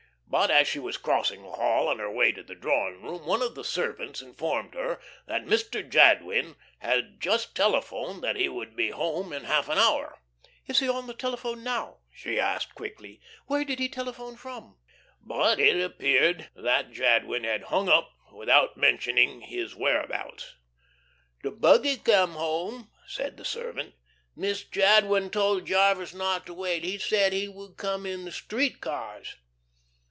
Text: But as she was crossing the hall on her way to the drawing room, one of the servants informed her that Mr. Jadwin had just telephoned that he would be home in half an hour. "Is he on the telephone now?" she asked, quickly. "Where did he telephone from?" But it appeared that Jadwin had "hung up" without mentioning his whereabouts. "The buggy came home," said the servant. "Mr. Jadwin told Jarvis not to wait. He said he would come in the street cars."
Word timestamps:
But 0.27 0.49
as 0.49 0.65
she 0.65 0.79
was 0.79 0.95
crossing 0.95 1.43
the 1.43 1.51
hall 1.51 1.89
on 1.89 1.99
her 1.99 2.09
way 2.09 2.31
to 2.31 2.41
the 2.41 2.55
drawing 2.55 3.01
room, 3.01 3.25
one 3.25 3.41
of 3.41 3.53
the 3.53 3.65
servants 3.65 4.21
informed 4.21 4.75
her 4.75 4.97
that 5.27 5.43
Mr. 5.43 5.87
Jadwin 5.87 6.55
had 6.79 7.19
just 7.19 7.53
telephoned 7.53 8.23
that 8.23 8.37
he 8.37 8.47
would 8.47 8.73
be 8.73 8.91
home 8.91 9.33
in 9.33 9.43
half 9.43 9.67
an 9.67 9.77
hour. 9.77 10.19
"Is 10.67 10.79
he 10.79 10.87
on 10.87 11.07
the 11.07 11.13
telephone 11.13 11.65
now?" 11.65 11.97
she 12.13 12.39
asked, 12.39 12.75
quickly. 12.75 13.19
"Where 13.47 13.65
did 13.65 13.79
he 13.79 13.89
telephone 13.89 14.37
from?" 14.37 14.77
But 15.19 15.59
it 15.59 15.83
appeared 15.83 16.49
that 16.55 16.93
Jadwin 16.93 17.43
had 17.43 17.63
"hung 17.63 17.89
up" 17.89 18.13
without 18.31 18.77
mentioning 18.77 19.41
his 19.41 19.75
whereabouts. 19.75 20.55
"The 21.43 21.51
buggy 21.51 21.97
came 21.97 22.35
home," 22.35 22.89
said 23.05 23.35
the 23.35 23.43
servant. 23.43 23.95
"Mr. 24.37 24.71
Jadwin 24.71 25.29
told 25.29 25.67
Jarvis 25.67 26.13
not 26.13 26.45
to 26.45 26.53
wait. 26.53 26.85
He 26.85 26.97
said 26.97 27.33
he 27.33 27.49
would 27.49 27.75
come 27.75 28.05
in 28.05 28.23
the 28.23 28.31
street 28.31 28.79
cars." 28.79 29.35